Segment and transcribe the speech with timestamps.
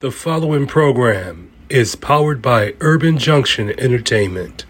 [0.00, 4.66] The following program is powered by Urban Junction Entertainment.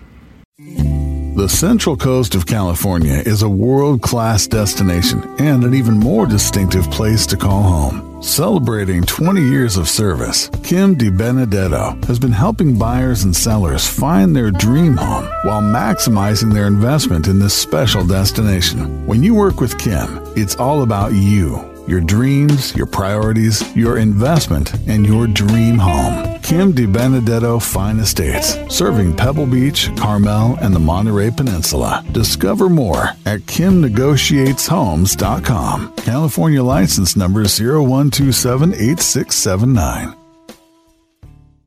[0.58, 6.88] The Central Coast of California is a world class destination and an even more distinctive
[6.90, 8.22] place to call home.
[8.22, 14.50] Celebrating 20 years of service, Kim DiBenedetto has been helping buyers and sellers find their
[14.50, 19.06] dream home while maximizing their investment in this special destination.
[19.06, 24.72] When you work with Kim, it's all about you your dreams, your priorities, your investment,
[24.88, 26.40] and your dream home.
[26.40, 32.04] Kim DiBenedetto Fine Estates, serving Pebble Beach, Carmel, and the Monterey Peninsula.
[32.12, 35.94] Discover more at kimnegotiateshomes.com.
[35.96, 40.16] California license number 01278679.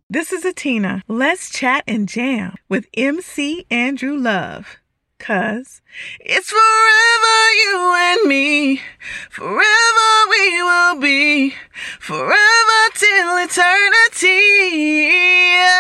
[0.10, 1.02] This is Atina.
[1.10, 4.78] Let's chat and jam with MC Andrew Love.
[5.20, 5.82] Cause
[6.20, 8.82] it's forever you and me.
[9.30, 11.54] Forever we will be.
[12.00, 12.34] Forever
[12.94, 15.10] till eternity.
[15.54, 15.78] Yeah.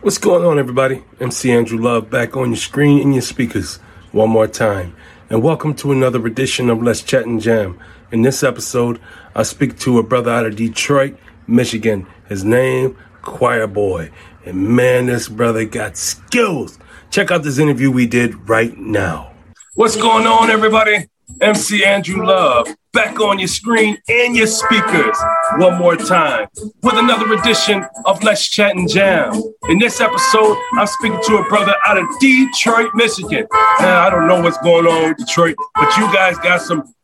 [0.00, 1.02] What's going on, everybody?
[1.20, 3.76] MC Andrew Love back on your screen and your speakers
[4.12, 4.94] one more time.
[5.28, 7.78] And welcome to another edition of Let's Chat and Jam.
[8.10, 9.00] In this episode,
[9.34, 12.06] I speak to a brother out of Detroit, Michigan.
[12.28, 14.10] His name, Choir Boy.
[14.44, 16.78] And man, this brother got skills.
[17.12, 19.32] Check out this interview we did right now.
[19.74, 21.08] What's going on, everybody?
[21.42, 25.18] MC Andrew Love back on your screen and your speakers
[25.56, 26.48] one more time
[26.82, 29.42] with another edition of Let's Chat and Jam.
[29.68, 33.46] In this episode, I'm speaking to a brother out of Detroit, Michigan.
[33.80, 36.94] Now, I don't know what's going on with Detroit, but you guys got some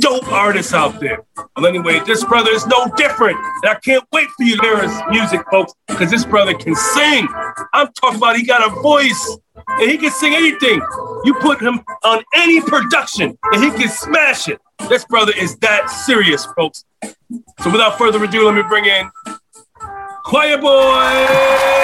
[0.00, 1.24] dope artists out there.
[1.56, 3.36] Well, anyway, this brother is no different.
[3.62, 6.74] And I can't wait for you to hear his music, folks, because this brother can
[6.74, 7.28] sing.
[7.72, 10.80] I'm talking about he got a voice and he can sing anything.
[11.24, 14.60] You put him on any production and he can smash it.
[14.88, 16.84] This brother is that serious, folks.
[17.02, 19.10] So without further ado, let me bring in
[20.24, 21.75] Choir Boy.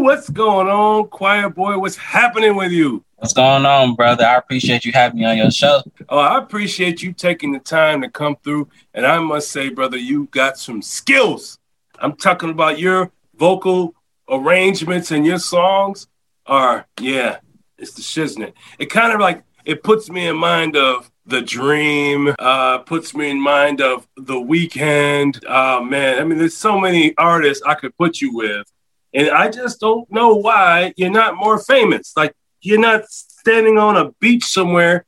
[0.00, 1.76] What's going on, Choir Boy?
[1.76, 3.04] What's happening with you?
[3.16, 4.24] What's going on, brother?
[4.24, 5.82] I appreciate you having me on your show.
[6.08, 8.68] Oh, I appreciate you taking the time to come through.
[8.94, 11.58] And I must say, brother, you got some skills.
[11.98, 13.92] I'm talking about your vocal
[14.30, 16.06] arrangements and your songs
[16.46, 17.38] are, yeah,
[17.76, 18.52] it's the shiznit.
[18.78, 23.30] It kind of like it puts me in mind of the dream, uh, puts me
[23.30, 25.42] in mind of the Weeknd.
[25.48, 28.72] Oh man, I mean, there's so many artists I could put you with.
[29.14, 32.12] And I just don't know why you're not more famous.
[32.16, 35.06] Like you're not standing on a beach somewhere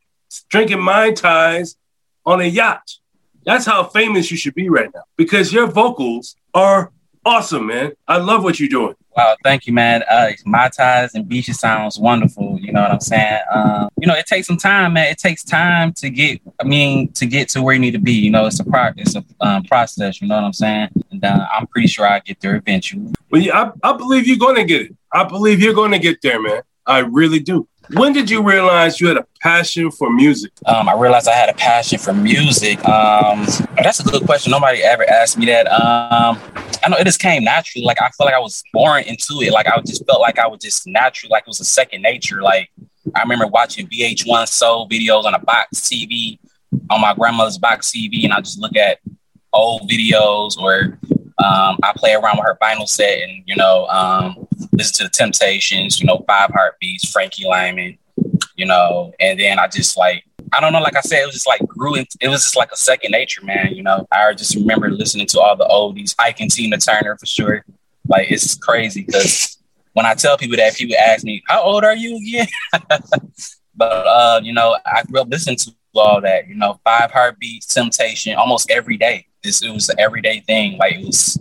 [0.48, 1.76] drinking Mai Tais
[2.24, 2.96] on a yacht.
[3.44, 6.92] That's how famous you should be right now because your vocals are
[7.24, 7.92] awesome, man.
[8.06, 8.94] I love what you're doing.
[9.16, 10.04] Wow, thank you, man.
[10.08, 12.58] Uh, Mai Tais and beaches sounds wonderful.
[12.60, 13.40] You know what I'm saying?
[13.52, 15.08] Um, you know, it takes some time, man.
[15.08, 16.40] It takes time to get.
[16.60, 18.12] I mean, to get to where you need to be.
[18.12, 20.20] You know, it's a pro- it's a um, process.
[20.22, 20.90] You know what I'm saying?
[21.10, 23.12] And uh, I'm pretty sure I get there eventually.
[23.30, 24.96] Well, yeah, I, I believe you're going to get it.
[25.12, 26.62] I believe you're going to get there, man.
[26.86, 27.68] I really do.
[27.92, 30.52] When did you realize you had a passion for music?
[30.66, 32.78] Um, I realized I had a passion for music.
[32.88, 33.46] Um,
[33.76, 34.52] that's a good question.
[34.52, 35.66] Nobody ever asked me that.
[35.66, 36.40] Um,
[36.84, 37.84] I know it just came naturally.
[37.84, 39.52] Like I felt like I was born into it.
[39.52, 42.42] Like I just felt like I was just naturally, like it was a second nature.
[42.42, 42.70] Like
[43.14, 46.38] I remember watching VH1 soul videos on a box TV
[46.90, 49.00] on my grandmother's box TV, and I just look at
[49.52, 50.98] old videos or
[51.44, 55.10] um, I play around with her vinyl set and you know um, listen to the
[55.10, 57.98] Temptations, you know, Five Heartbeats, Frankie Lymon,
[58.56, 61.34] you know, and then I just like I don't know, like I said, it was
[61.34, 61.94] just like grew.
[61.94, 63.74] In, it was just like a second nature, man.
[63.74, 67.26] You know, I just remember listening to all the oldies, Ike and Tina Turner for
[67.26, 67.64] sure.
[68.08, 69.58] Like it's crazy because
[69.92, 72.48] when I tell people that, people ask me, "How old are you again?"
[73.76, 76.48] but uh, you know, I grew up listening to all that.
[76.48, 79.26] You know, Five Heartbeats, Temptation, almost every day.
[79.42, 80.78] This it was an everyday thing.
[80.78, 81.38] Like it was.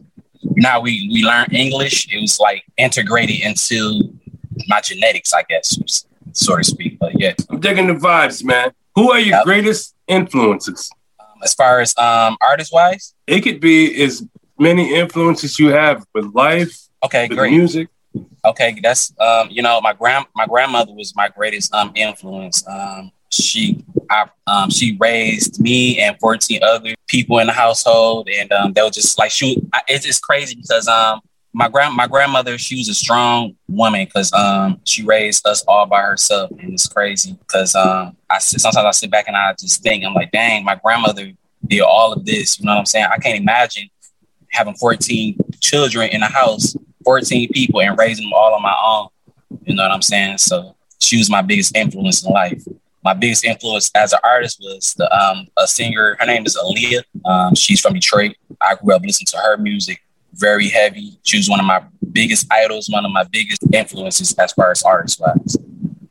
[0.55, 2.11] Now we we learn English.
[2.13, 4.13] It was like integrated into
[4.67, 5.77] my genetics, I guess,
[6.33, 6.99] so to speak.
[6.99, 8.71] But yeah, I'm digging the vibes, man.
[8.95, 10.89] Who are your greatest influences?
[11.19, 14.25] Um, as far as um, artist wise, it could be as
[14.57, 16.77] many influences you have with life.
[17.03, 17.89] Okay, with great music.
[18.45, 22.67] Okay, that's um, you know my grand my grandmother was my greatest um influence.
[22.67, 28.51] Um, she I, um, she raised me and 14 other people in the household, and
[28.51, 29.61] um, they were just like she.
[29.73, 31.21] I, it's just crazy because um,
[31.53, 35.85] my grand my grandmother she was a strong woman because um she raised us all
[35.85, 36.51] by herself.
[36.51, 40.13] And it's crazy because um I sometimes I sit back and I just think I'm
[40.13, 41.31] like dang my grandmother
[41.65, 42.59] did all of this.
[42.59, 43.07] You know what I'm saying?
[43.11, 43.89] I can't imagine
[44.51, 49.07] having 14 children in a house 14 people and raising them all on my own.
[49.65, 50.37] You know what I'm saying?
[50.37, 52.63] So she was my biggest influence in life
[53.03, 57.03] my biggest influence as an artist was the um a singer her name is Aaliyah
[57.25, 60.01] um she's from Detroit I grew up listening to her music
[60.33, 61.19] very heavy.
[61.23, 64.81] She was one of my biggest idols, one of my biggest influences as far as
[64.81, 65.57] artist wise.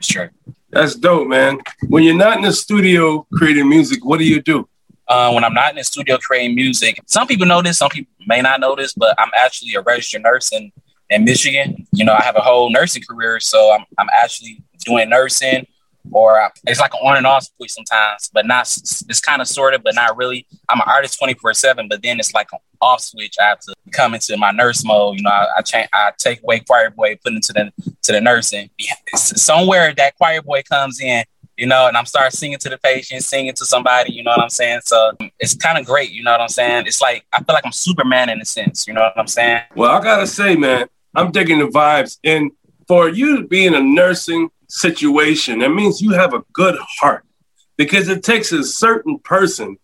[0.00, 0.30] Sure.
[0.70, 1.58] That's dope, man.
[1.88, 4.68] When you're not in the studio creating music, what do you do?
[5.08, 8.12] Uh, when I'm not in the studio creating music, some people know this, some people
[8.26, 10.70] may not know this, but I'm actually a registered nurse in,
[11.08, 11.86] in Michigan.
[11.92, 15.66] You know, I have a whole nursing career, so I'm, I'm actually doing nursing
[16.10, 18.62] or it's like an on and off switch sometimes, but not.
[18.62, 20.46] It's kind of sort of, but not really.
[20.68, 23.36] I'm an artist 24 seven, but then it's like an off switch.
[23.40, 25.16] I have to come into my nurse mode.
[25.16, 27.72] You know, I I, change, I take away choir boy, put into the
[28.02, 28.70] to the nursing.
[29.14, 31.24] Somewhere that choir boy comes in,
[31.56, 34.12] you know, and I'm start singing to the patient, singing to somebody.
[34.12, 34.80] You know what I'm saying?
[34.84, 36.10] So it's kind of great.
[36.10, 36.86] You know what I'm saying?
[36.86, 38.86] It's like I feel like I'm Superman in a sense.
[38.86, 39.62] You know what I'm saying?
[39.74, 42.52] Well, I gotta say, man, I'm digging the vibes, and
[42.86, 47.24] for you being a nursing situation, that means you have a good heart
[47.76, 49.78] because it takes a certain person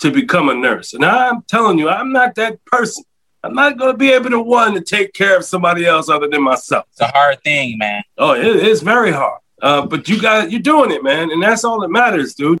[0.00, 0.94] to become a nurse.
[0.94, 3.04] And I'm telling you, I'm not that person.
[3.42, 6.28] I'm not going to be able to one to take care of somebody else other
[6.28, 6.86] than myself.
[6.90, 8.02] It's a hard thing, man.
[8.18, 9.40] Oh, it is very hard.
[9.62, 12.60] Uh, but you got you're doing it, man, and that's all that matters, dude.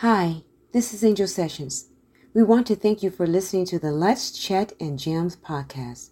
[0.00, 0.42] Hi,
[0.74, 1.88] this is Angel Sessions.
[2.34, 6.10] We want to thank you for listening to the Let's Chat and Jams podcast.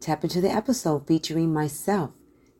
[0.00, 2.10] Tap into the episode featuring myself,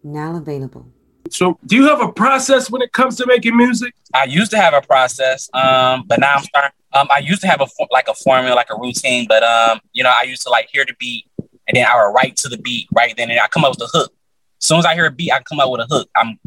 [0.05, 0.87] now available.
[1.31, 3.93] So, do you have a process when it comes to making music?
[4.15, 6.71] I used to have a process, um, but now I'm starting.
[6.93, 10.05] Um, I used to have a like a formula, like a routine, but um, you
[10.05, 11.27] know, I used to like hear the beat,
[11.67, 13.17] and then I would write to the beat, right?
[13.17, 14.13] Then and I come up with a hook.
[14.61, 16.09] As soon as I hear a beat, I come up with a hook.
[16.15, 16.39] I'm,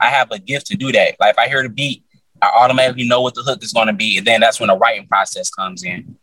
[0.00, 1.14] I have a gift to do that.
[1.20, 2.02] Like if I hear the beat,
[2.42, 4.76] I automatically know what the hook is going to be, and then that's when the
[4.76, 6.16] writing process comes in.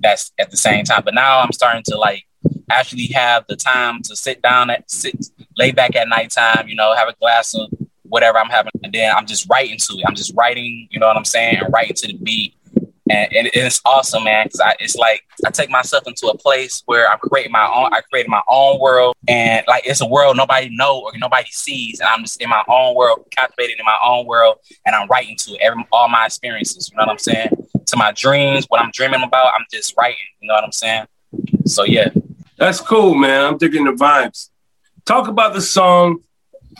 [0.00, 1.02] That's at the same time.
[1.04, 2.24] But now I'm starting to like
[2.70, 5.16] actually have the time to sit down at sit
[5.56, 7.68] lay back at nighttime, you know, have a glass of
[8.04, 10.04] whatever I'm having, and then I'm just writing to it.
[10.06, 12.54] I'm just writing, you know what I'm saying, and writing to the beat.
[13.10, 17.10] And, and it's awesome, man, because it's like I take myself into a place where
[17.10, 17.92] I create my own.
[17.92, 22.00] I created my own world, and like it's a world nobody know or nobody sees,
[22.00, 25.36] and I'm just in my own world, captivated in my own world, and I'm writing
[25.36, 26.90] to every all my experiences.
[26.90, 27.48] You know what I'm saying?
[27.86, 30.18] To my dreams, what I'm dreaming about, I'm just writing.
[30.40, 31.06] You know what I'm saying?
[31.66, 32.10] So yeah,
[32.56, 33.44] that's cool, man.
[33.44, 34.50] I'm digging the vibes.
[35.06, 36.22] Talk about the song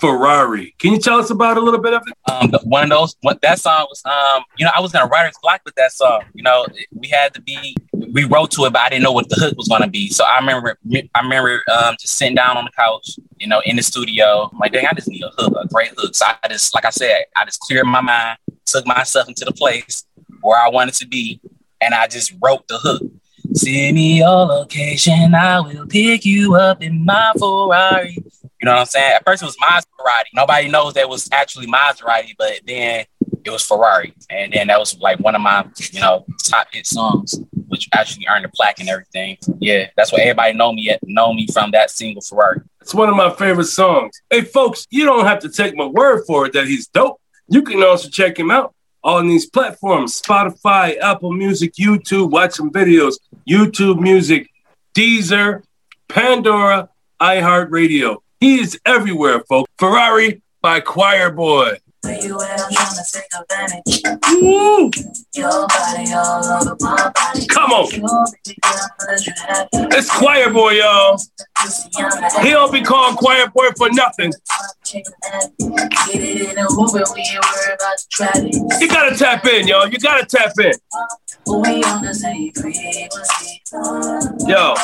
[0.01, 0.75] Ferrari.
[0.79, 2.15] Can you tell us about a little bit of it?
[2.31, 5.37] Um, one of those, that song was, um, you know, I was in a writer's
[5.43, 6.23] block with that song.
[6.35, 9.29] You know, we had to be, we wrote to it, but I didn't know what
[9.29, 10.09] the hook was to be.
[10.09, 10.79] So I remember,
[11.15, 14.51] I remember um, just sitting down on the couch, you know, in the studio.
[14.53, 16.15] I'm like, dang, I just need a hook, a great hook.
[16.15, 19.53] So I just, like I said, I just cleared my mind, took myself into the
[19.53, 20.05] place
[20.41, 21.41] where I wanted to be,
[21.81, 23.03] and I just wrote the hook.
[23.55, 28.19] Send me your location, I will pick you up in my Ferrari.
[28.61, 29.13] You know what I'm saying?
[29.15, 30.31] At first it was Maserati.
[30.35, 33.05] Nobody knows that was actually Maserati, but then
[33.45, 34.13] it was Ferrari.
[34.31, 37.39] And then that was like one of my, you know, top hit songs,
[37.69, 39.39] which actually earned a plaque and everything.
[39.61, 42.61] Yeah, that's what everybody know me at, know me from that single Ferrari.
[42.81, 44.21] It's one of my favorite songs.
[44.31, 47.21] Hey folks, you don't have to take my word for it that he's dope.
[47.49, 48.75] You can also check him out
[49.05, 53.15] on these platforms Spotify, Apple Music, YouTube, watch some videos,
[53.49, 54.51] YouTube Music,
[54.95, 55.63] Deezer,
[56.09, 56.89] Pandora,
[57.21, 58.19] iHeartRadio.
[58.41, 59.71] He is everywhere, folks.
[59.79, 61.79] Ferrari by Choir Boy.
[62.05, 64.91] Woo!
[64.91, 67.49] Mm.
[67.49, 67.89] Come on.
[69.93, 71.21] It's Choir Boy, y'all.
[72.43, 74.33] He don't be called Choir Boy for nothing.
[78.81, 79.89] You gotta tap in, y'all.
[79.89, 80.73] You gotta tap in.
[84.49, 84.75] Yo,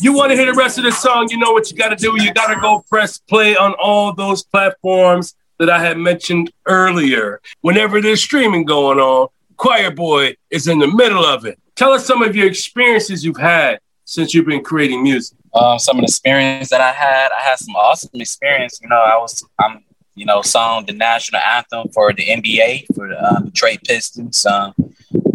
[0.00, 1.28] you want to hear the rest of the song?
[1.30, 2.14] You know what you gotta do.
[2.20, 7.40] You gotta go press play on all those platforms that I had mentioned earlier.
[7.60, 11.58] Whenever there's streaming going on, Choir Boy is in the middle of it.
[11.76, 15.36] Tell us some of your experiences you've had since you've been creating music.
[15.54, 18.78] Um, some of the experience that I had, I had some awesome experience.
[18.82, 19.82] You know, I was, I'm,
[20.14, 24.44] you know, sung the national anthem for the NBA for the um, Detroit Pistons.
[24.44, 24.74] Um,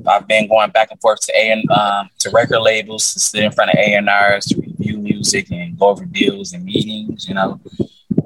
[0.08, 3.44] I've been going back and forth to A and um, to record labels to sit
[3.44, 7.28] in front of A and R's to review music and go over deals and meetings.
[7.28, 7.60] You know,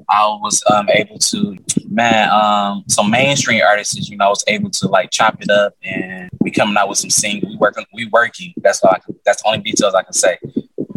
[0.10, 1.58] I was um, able to,
[1.90, 5.74] man, um, some mainstream artists, you know, I was able to like chop it up
[5.84, 7.52] and we coming out with some singles.
[7.52, 8.54] We working, we working.
[8.58, 10.38] That's all I can, that's the only details I can say.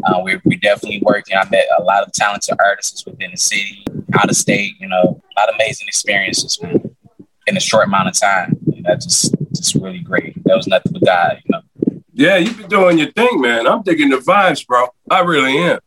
[0.04, 1.36] Uh, we we definitely working.
[1.36, 3.84] I met a lot of talented artists within the city,
[4.14, 4.74] out of state.
[4.78, 6.94] You know, a lot of amazing experiences man,
[7.46, 8.58] in a short amount of time.
[8.74, 10.34] And that's just just really great.
[10.44, 11.62] That was nothing but God, you know.
[12.12, 13.66] Yeah, you've been doing your thing, man.
[13.66, 14.88] I'm digging the vibes, bro.
[15.10, 15.80] I really am.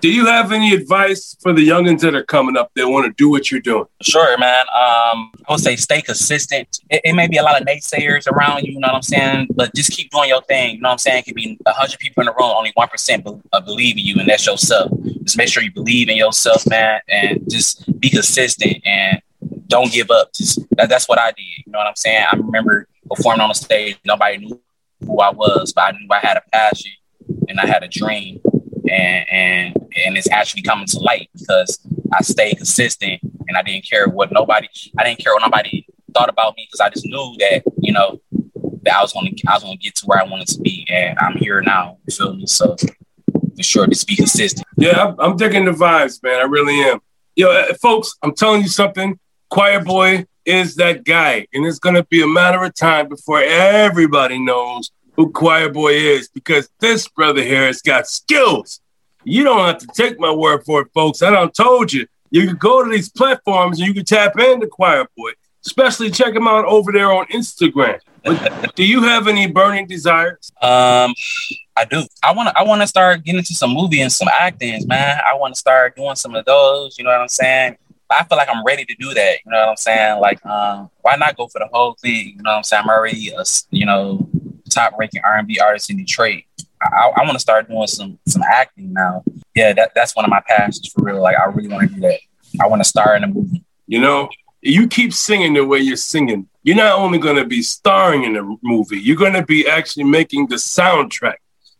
[0.00, 3.12] Do you have any advice for the youngins that are coming up that want to
[3.12, 3.84] do what you're doing?
[4.02, 4.64] Sure, man.
[4.74, 6.80] Um, I would say stay consistent.
[6.88, 9.48] It, it, may be a lot of naysayers around you, you know what I'm saying?
[9.54, 10.76] But just keep doing your thing.
[10.76, 11.18] You know what I'm saying?
[11.18, 14.16] It could be 100 people in the room, only 1% be- uh, believe in you,
[14.18, 14.90] and that's yourself.
[15.22, 19.20] Just make sure you believe in yourself, man, and just be consistent and
[19.66, 20.32] don't give up.
[20.32, 21.44] Just, that, that's what I did.
[21.66, 22.24] You know what I'm saying?
[22.32, 23.98] I remember performing on the stage.
[24.06, 24.60] Nobody knew
[25.04, 26.92] who I was, but I knew I had a passion
[27.48, 28.40] and I had a dream
[28.90, 31.78] and and and it's actually coming to light because
[32.12, 36.28] I stayed consistent and I didn't care what nobody I didn't care what nobody thought
[36.28, 38.20] about me because I just knew that you know
[38.82, 41.18] that I was gonna I was gonna get to where I wanted to be and
[41.18, 41.98] I'm here now.
[42.06, 42.46] You feel me?
[42.46, 42.76] So
[43.56, 44.66] for sure, just be consistent.
[44.76, 46.40] Yeah, I'm, I'm digging the vibes, man.
[46.40, 47.00] I really am.
[47.34, 49.18] Yo, uh, folks, I'm telling you something.
[49.50, 54.38] Choir Boy is that guy, and it's gonna be a matter of time before everybody
[54.38, 58.80] knows who Choir Boy is because this brother here has got skills.
[59.24, 61.22] You don't have to take my word for it, folks.
[61.22, 62.06] I don't told you.
[62.30, 65.32] You can go to these platforms and you can tap into Choir Boy,
[65.64, 67.98] especially check him out over there on Instagram.
[68.74, 70.50] Do you have any burning desires?
[70.60, 71.14] Um,
[71.76, 72.04] I do.
[72.22, 72.58] I want to.
[72.58, 75.20] I want to start getting into some movie and some acting, man.
[75.24, 76.98] I want to start doing some of those.
[76.98, 77.76] You know what I'm saying?
[78.10, 79.36] I feel like I'm ready to do that.
[79.44, 80.20] You know what I'm saying?
[80.20, 82.34] Like, um, why not go for the whole thing?
[82.36, 82.82] You know what I'm saying?
[82.84, 84.28] I'm already, a, you know,
[84.76, 86.44] top ranking R&B artist in Detroit.
[86.82, 89.24] I, I want to start doing some some acting now.
[89.54, 91.20] Yeah, that, that's one of my passions for real.
[91.20, 92.20] Like I really want to do that.
[92.60, 93.64] I want to star in a movie.
[93.86, 94.28] You know,
[94.60, 96.48] you keep singing the way you're singing.
[96.62, 100.04] You're not only going to be starring in a movie, you're going to be actually
[100.04, 101.36] making the soundtrack.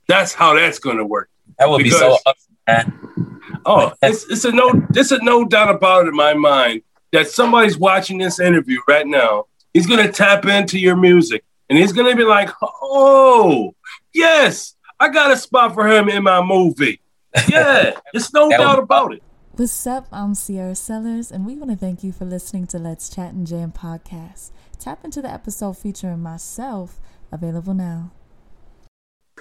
[0.08, 1.28] That's how that's going to work.
[1.58, 3.40] That would because, be so awesome, man.
[3.64, 7.28] Oh, it's, it's a no, it's a no doubt about it in my mind that
[7.28, 9.46] somebody's watching this interview right now.
[9.74, 13.74] He's going to tap into your music and he's going to be like, oh,
[14.12, 17.00] yes, I got a spot for him in my movie.
[17.48, 19.22] Yeah, there's no doubt about it.
[19.52, 20.06] What's up?
[20.12, 23.46] I'm Sierra Sellers, and we want to thank you for listening to Let's Chat and
[23.46, 24.50] Jam podcast.
[24.78, 27.00] Tap into the episode featuring myself,
[27.32, 28.12] available now.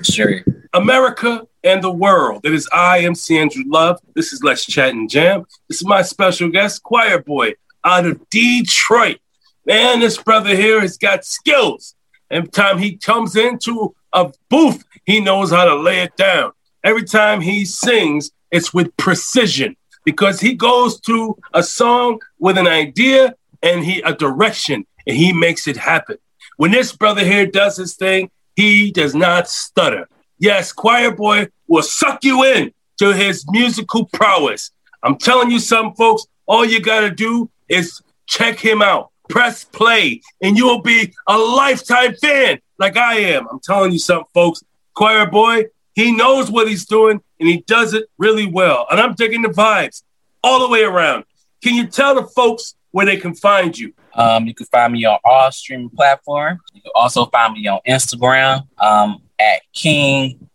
[0.02, 0.42] Sure.
[0.74, 2.46] America and the world.
[2.46, 4.00] It is I, MC Andrew Love.
[4.14, 5.46] This is Let's Chat and Jam.
[5.70, 7.54] This is my special guest, Choir Boy,
[7.84, 9.20] out of Detroit.
[9.66, 11.96] Man, this brother here has got skills.
[12.32, 16.52] Every time he comes into a booth, he knows how to lay it down.
[16.84, 22.68] Every time he sings, it's with precision because he goes to a song with an
[22.68, 26.18] idea and he a direction and he makes it happen.
[26.58, 30.08] When this brother here does his thing, he does not stutter.
[30.38, 34.72] Yes, Choir Boy will suck you in to his musical prowess.
[35.04, 36.26] I'm telling you something, folks.
[36.46, 41.14] All you got to do is check him out press play, and you will be
[41.28, 43.48] a lifetime fan like I am.
[43.50, 44.64] I'm telling you something, folks.
[44.94, 48.88] Choir Boy, he knows what he's doing, and he does it really well.
[48.90, 50.04] And I'm digging the vibes.
[50.44, 51.26] all the way around.
[51.64, 53.94] Can you tell the folks where they can find you?
[54.14, 56.60] Um, you can find me on all streaming platforms.
[56.74, 60.48] You can also find me on Instagram um, at King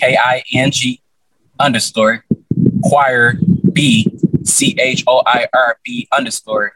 [0.00, 1.02] K I N G
[1.58, 2.24] underscore
[2.84, 3.34] choir
[3.72, 4.06] B
[4.44, 6.72] C H O I R B underscore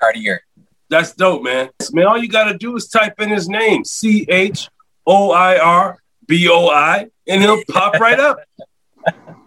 [0.00, 0.42] Cartier.
[0.88, 1.70] That's dope, man.
[1.92, 4.68] Man, all you got to do is type in his name, C H
[5.06, 8.38] O I R B O I, and he'll pop right up.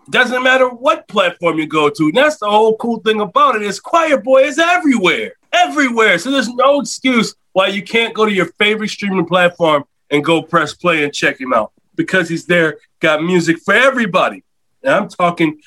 [0.09, 2.03] Doesn't matter what platform you go to.
[2.05, 6.17] And that's the whole cool thing about it is Choir Boy is everywhere, everywhere.
[6.17, 10.41] So there's no excuse why you can't go to your favorite streaming platform and go
[10.41, 14.43] press play and check him out because he's there, got music for everybody.
[14.83, 15.61] And I'm talking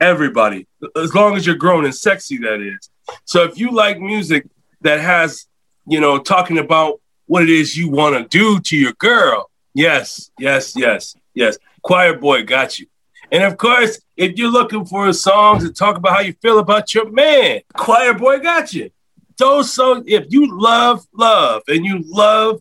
[0.00, 0.66] everybody,
[0.96, 2.90] as long as you're grown and sexy, that is.
[3.24, 4.46] So if you like music
[4.82, 5.46] that has,
[5.86, 10.30] you know, talking about what it is you want to do to your girl, yes,
[10.38, 11.58] yes, yes, yes.
[11.82, 12.86] Choir Boy got you.
[13.30, 16.94] And of course, if you're looking for songs to talk about how you feel about
[16.94, 18.90] your man, Choir Boy got you.
[19.38, 22.60] Those songs, if you love love and you love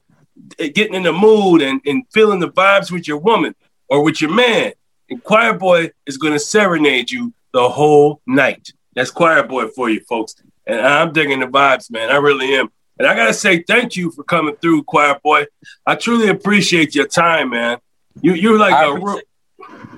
[0.59, 3.55] eh, getting in the mood and, and feeling the vibes with your woman
[3.87, 4.73] or with your man,
[5.09, 8.73] and Choir Boy is going to serenade you the whole night.
[8.95, 10.35] That's Choir Boy for you, folks.
[10.65, 12.09] And I'm digging the vibes, man.
[12.09, 12.69] I really am.
[12.97, 15.45] And I got to say thank you for coming through, Choir Boy.
[15.85, 17.77] I truly appreciate your time, man.
[18.21, 19.19] You, you're like I a real,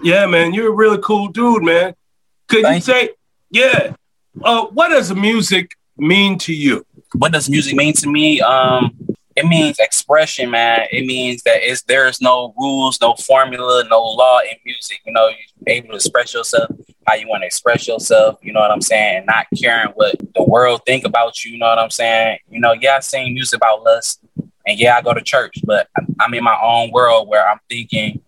[0.01, 0.53] yeah, man.
[0.53, 1.93] You're a really cool dude, man.
[2.47, 3.09] Could Thank you say,
[3.51, 3.95] yeah?
[4.43, 6.85] Uh, what does music mean to you?
[7.13, 8.41] What does music mean to me?
[8.41, 8.97] Um,
[9.35, 10.87] it means expression, man.
[10.91, 15.01] It means that it's there's no rules, no formula, no law in music.
[15.05, 16.71] You know, you're able to express yourself
[17.07, 18.37] how you want to express yourself.
[18.41, 19.17] You know what I'm saying?
[19.17, 21.53] And not caring what the world think about you.
[21.53, 22.39] You know what I'm saying?
[22.49, 24.19] You know, yeah, I sing music about lust,
[24.67, 25.87] and yeah, I go to church, but
[26.19, 28.21] I'm in my own world where I'm thinking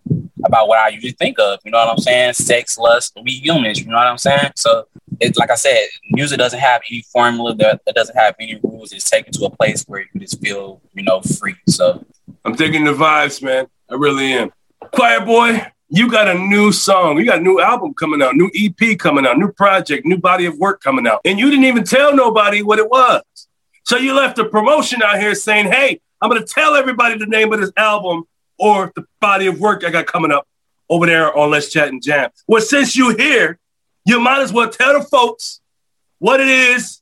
[0.44, 1.58] about what I usually think of.
[1.64, 2.32] You know what I'm saying?
[2.32, 3.80] Sex, lust, we humans.
[3.80, 4.52] You know what I'm saying?
[4.56, 4.86] So
[5.20, 8.92] it's like I said, music doesn't have any formula that, that doesn't have any rules.
[8.92, 11.56] It's taken to a place where you just feel, you know, free.
[11.68, 12.04] So
[12.44, 13.66] I'm taking the vibes, man.
[13.90, 14.50] I really am.
[14.92, 17.18] Choir boy, you got a new song.
[17.18, 20.46] You got a new album coming out, new EP coming out, new project, new body
[20.46, 21.20] of work coming out.
[21.24, 23.22] And you didn't even tell nobody what it was.
[23.84, 27.26] So you left a promotion out here saying, hey, I'm going to tell everybody the
[27.26, 28.24] name of this album
[28.56, 30.46] or the body of work I got coming up
[30.88, 32.30] over there on Let's Chat and Jam.
[32.46, 33.58] Well, since you're here,
[34.04, 35.60] you might as well tell the folks
[36.18, 37.00] what it is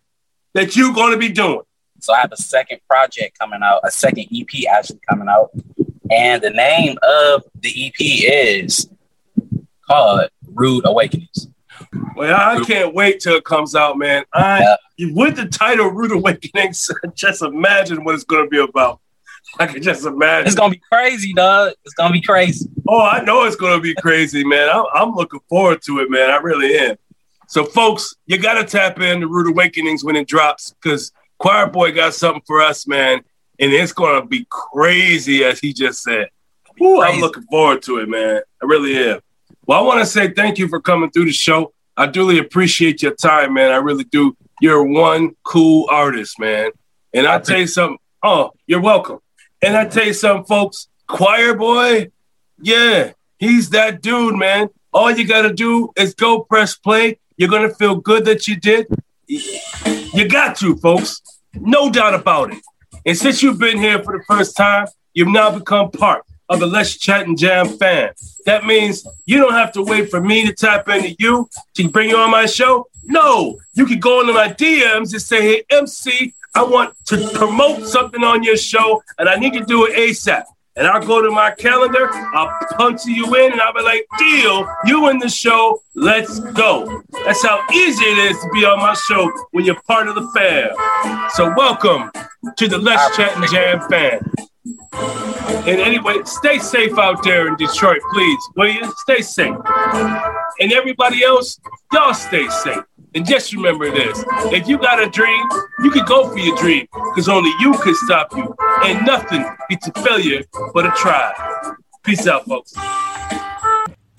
[0.55, 1.61] that you're going to be doing.
[2.01, 5.51] So I have a second project coming out, a second EP actually coming out.
[6.11, 8.88] And the name of the EP is
[9.87, 11.49] called Rude Awakenings.
[12.16, 14.25] Well, I can't wait till it comes out, man.
[14.33, 15.12] I yeah.
[15.12, 19.01] with the title Rude Awakenings, just imagine what it's going to be about.
[19.59, 20.47] I can just imagine.
[20.47, 21.73] It's gonna be crazy, dog.
[21.85, 22.68] It's gonna be crazy.
[22.87, 24.68] Oh, I know it's gonna be crazy, man.
[24.68, 26.31] I'm, I'm looking forward to it, man.
[26.31, 26.97] I really am.
[27.47, 31.92] So, folks, you gotta tap in to Rude Awakenings when it drops because Choir Boy
[31.92, 33.23] got something for us, man,
[33.59, 36.29] and it's gonna be crazy, as he just said.
[36.81, 38.40] Ooh, I'm looking forward to it, man.
[38.62, 39.21] I really am.
[39.66, 41.73] Well, I want to say thank you for coming through the show.
[41.97, 43.73] I duly appreciate your time, man.
[43.73, 44.37] I really do.
[44.61, 46.71] You're one cool artist, man.
[47.12, 47.99] And I'll tell you something.
[48.23, 49.18] Oh, you're welcome.
[49.61, 52.11] And I tell you something, folks, choir boy,
[52.61, 54.68] yeah, he's that dude, man.
[54.92, 57.18] All you got to do is go press play.
[57.37, 58.87] You're going to feel good that you did.
[59.27, 61.21] You got to, folks.
[61.55, 62.62] No doubt about it.
[63.09, 66.66] And since you've been here for the first time, you've now become part of the
[66.66, 68.12] Let's Chat and Jam fan.
[68.44, 72.11] That means you don't have to wait for me to tap into you to bring
[72.11, 72.87] you on my show.
[73.05, 77.87] No, you can go into my DMs and say, hey, MC, I want to promote
[77.87, 80.44] something on your show, and I need to do it ASAP.
[80.77, 84.68] And I'll go to my calendar, I'll punch you in, and I'll be like, deal,
[84.85, 87.03] you in the show, let's go.
[87.25, 90.31] That's how easy it is to be on my show when you're part of the
[90.37, 91.31] fam.
[91.31, 92.11] So welcome
[92.57, 94.20] to the Let's Chat and Jam fan.
[95.66, 98.38] And anyway, stay safe out there in Detroit, please.
[98.57, 98.92] Will you?
[98.98, 99.57] Stay safe.
[100.61, 101.59] And everybody else,
[101.92, 102.83] y'all stay safe.
[103.14, 104.22] And just remember this
[104.53, 105.42] if you got a dream,
[105.83, 108.55] you can go for your dream because only you can stop you.
[108.85, 111.33] And nothing beats a failure but a try.
[112.05, 112.74] Peace out, folks.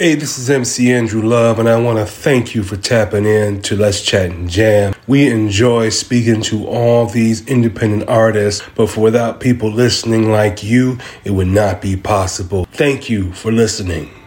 [0.02, 3.62] Hey, this is MC Andrew Love, and I want to thank you for tapping in
[3.64, 4.94] to Let's Chat and Jam.
[5.08, 11.00] We enjoy speaking to all these independent artists, but for without people listening like you,
[11.26, 12.64] it would not be possible.
[12.72, 14.19] Thank you for listening.